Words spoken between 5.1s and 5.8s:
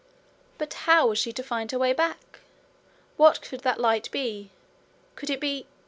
Could it be